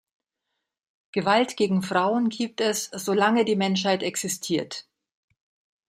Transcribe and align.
Gewalt 1.11 1.57
gegen 1.57 1.83
Frauen 1.83 2.29
gibt 2.29 2.59
es, 2.59 2.85
solange 2.85 3.45
die 3.45 3.55
Menschheit 3.55 4.01
existiert. 4.01 4.87